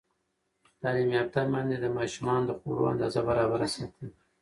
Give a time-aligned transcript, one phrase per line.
[0.81, 4.07] تعلیم یافته میندې د ماشومانو د خوړو اندازه برابره ساتي.